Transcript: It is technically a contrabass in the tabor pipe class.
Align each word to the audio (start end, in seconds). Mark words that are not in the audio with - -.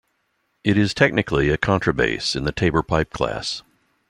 It 0.63 0.79
is 0.79 0.95
technically 0.95 1.49
a 1.49 1.59
contrabass 1.59 2.35
in 2.35 2.43
the 2.43 2.51
tabor 2.51 2.81
pipe 2.81 3.11
class. 3.13 3.61